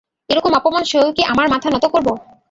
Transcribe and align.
এরকম 0.29 0.51
অপমান 0.53 0.83
সয়েও 0.83 1.15
কি 1.17 1.21
আমার 1.31 1.47
মাথা 1.53 1.67
নত 1.69 1.85
করব? 1.93 2.07